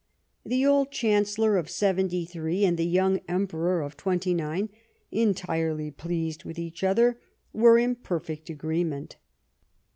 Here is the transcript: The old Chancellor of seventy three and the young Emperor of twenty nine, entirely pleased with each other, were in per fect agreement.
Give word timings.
The 0.43 0.65
old 0.65 0.89
Chancellor 0.89 1.57
of 1.57 1.69
seventy 1.69 2.25
three 2.25 2.65
and 2.65 2.75
the 2.75 2.87
young 2.87 3.19
Emperor 3.27 3.83
of 3.83 3.95
twenty 3.95 4.33
nine, 4.33 4.69
entirely 5.11 5.91
pleased 5.91 6.43
with 6.43 6.57
each 6.57 6.83
other, 6.83 7.19
were 7.53 7.77
in 7.77 7.93
per 7.93 8.19
fect 8.19 8.49
agreement. 8.49 9.17